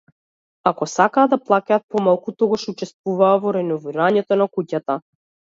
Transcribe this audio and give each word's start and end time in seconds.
Ако 0.69 0.85
сакаа 0.93 1.25
да 1.33 1.39
плаќаат 1.49 1.85
помалку, 1.95 2.35
тогаш 2.39 2.65
учествуваа 2.73 3.31
во 3.45 3.55
реновирање 3.59 4.25
на 4.45 4.53
куќата. 4.59 4.99